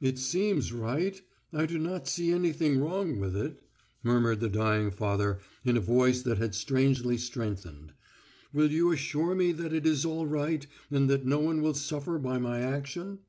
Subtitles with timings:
[0.00, 1.22] "It seems right.
[1.52, 3.62] I do not see anything wrong in it,"
[4.02, 7.92] murmured the dying father in a voice that had strangely strengthened.
[8.52, 12.18] "Will you assure me that it is all right, and that no one will suffer
[12.18, 13.20] by my action?"